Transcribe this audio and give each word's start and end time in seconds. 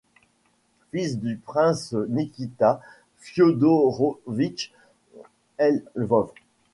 Fils 0.89 1.19
du 1.19 1.37
prince 1.45 1.93
Nikita 1.93 2.81
Fiodorovitch 3.19 4.73
Lvov. 5.93 6.33